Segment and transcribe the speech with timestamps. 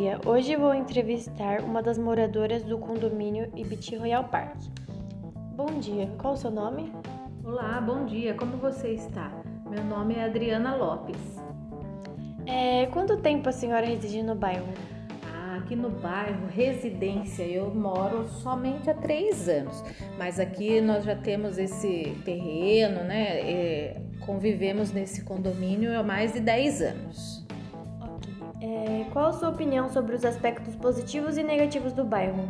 [0.00, 0.18] dia.
[0.24, 4.56] Hoje vou entrevistar uma das moradoras do condomínio Ibiti Royal Park.
[5.54, 6.90] Bom dia, qual o seu nome?
[7.44, 9.30] Olá, bom dia, como você está?
[9.68, 11.20] Meu nome é Adriana Lopes.
[12.46, 14.72] É, quanto tempo a senhora reside no bairro?
[15.34, 19.84] Ah, aqui no bairro, residência, eu moro somente há três anos,
[20.16, 23.40] mas aqui nós já temos esse terreno, né?
[23.40, 27.39] É, convivemos nesse condomínio há mais de dez anos.
[28.60, 32.46] É, qual a sua opinião sobre os aspectos positivos e negativos do bairro?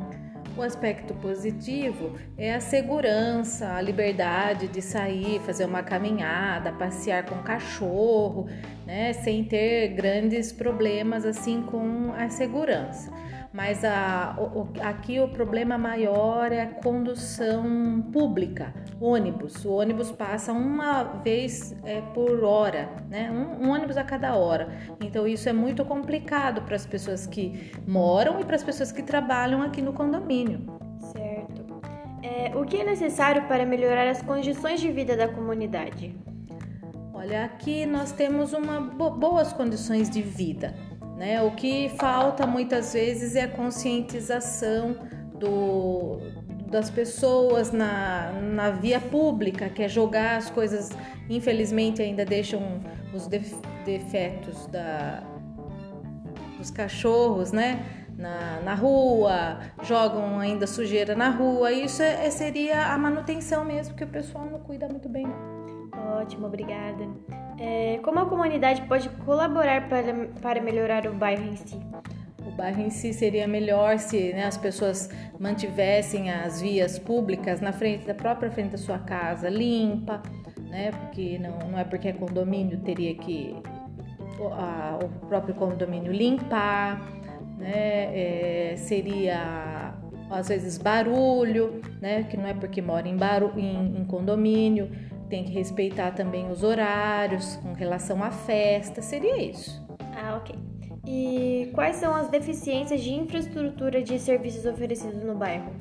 [0.56, 7.36] O aspecto positivo é a segurança, a liberdade de sair, fazer uma caminhada, passear com
[7.36, 8.48] o cachorro,
[8.84, 13.10] né, sem ter grandes problemas assim com a segurança
[13.52, 19.64] mas a, o, aqui o problema maior é a condução pública, ônibus.
[19.64, 23.28] O ônibus passa uma vez é, por hora, né?
[23.30, 24.68] Um, um, ônibus a cada hora.
[25.00, 29.02] Então isso é muito complicado para as pessoas que moram e para as pessoas que
[29.02, 30.66] trabalham aqui no condomínio.
[31.00, 31.80] Certo.
[32.22, 36.14] É, o que é necessário para melhorar as condições de vida da comunidade?
[37.12, 40.74] Olha, aqui nós temos uma boas condições de vida
[41.20, 41.42] né?
[41.42, 44.96] O que falta muitas vezes é a conscientização
[45.34, 46.16] do,
[46.66, 50.88] das pessoas na, na via pública, que é jogar as coisas,
[51.28, 52.80] infelizmente ainda deixam
[53.12, 53.28] os
[53.84, 55.22] defeitos da,
[56.56, 57.84] dos cachorros, né?
[58.16, 61.72] Na, na rua, jogam ainda sujeira na rua.
[61.72, 65.26] Isso é, é seria a manutenção mesmo, que o pessoal não cuida muito bem.
[66.20, 67.08] Ótimo, obrigada.
[67.58, 71.78] É, como a comunidade pode colaborar para, para melhorar o bairro em si?
[72.46, 77.72] O bairro em si seria melhor se né, as pessoas mantivessem as vias públicas na
[77.72, 80.22] frente da própria frente da sua casa limpa,
[80.70, 80.90] né?
[80.90, 83.54] Porque não, não é porque é condomínio teria que
[84.52, 87.00] a, o próprio condomínio limpar,
[87.60, 88.72] né?
[88.72, 89.94] É, seria
[90.30, 92.24] às vezes barulho, né?
[92.24, 93.16] Que não é porque mora em,
[93.56, 94.90] em, em condomínio
[95.28, 99.86] tem que respeitar também os horários com relação à festa, seria isso.
[100.16, 100.56] Ah, ok.
[101.06, 105.72] E quais são as deficiências de infraestrutura de serviços oferecidos no bairro?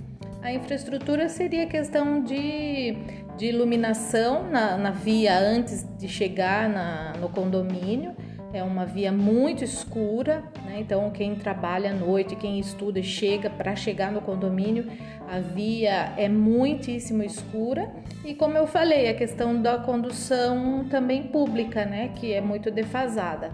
[0.41, 2.95] A infraestrutura seria questão de,
[3.37, 8.15] de iluminação na, na via antes de chegar na, no condomínio
[8.53, 10.77] é uma via muito escura, né?
[10.79, 14.85] então quem trabalha à noite, quem estuda, chega para chegar no condomínio,
[15.27, 17.91] a via é muitíssimo escura
[18.25, 23.51] e como eu falei, a questão da condução também pública, né, que é muito defasada.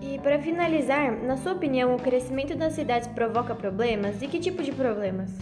[0.00, 4.22] E para finalizar, na sua opinião, o crescimento das cidades provoca problemas?
[4.22, 5.36] E que tipo de problemas?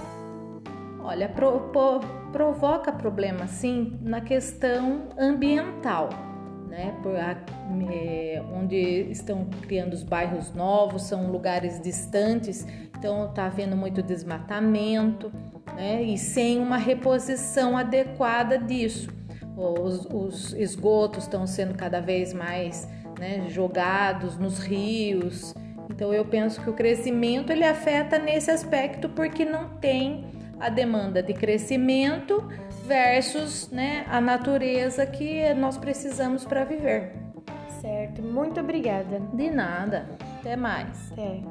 [1.00, 2.00] Olha, pro, pro,
[2.32, 6.33] provoca problemas sim na questão ambiental
[6.68, 6.94] né?
[7.02, 8.76] Por, é, onde
[9.10, 12.66] estão criando os bairros novos, são lugares distantes,
[12.96, 15.32] então está havendo muito desmatamento,
[15.74, 16.02] né?
[16.02, 19.10] E sem uma reposição adequada disso.
[19.56, 22.88] Os, os esgotos estão sendo cada vez mais
[23.18, 25.54] né, jogados nos rios.
[25.90, 30.24] Então eu penso que o crescimento ele afeta nesse aspecto porque não tem
[30.64, 32.48] a demanda de crescimento
[32.86, 37.12] versus né, a natureza que nós precisamos para viver.
[37.82, 39.20] Certo, muito obrigada.
[39.34, 40.06] De nada.
[40.40, 41.12] Até mais.
[41.12, 41.42] Até.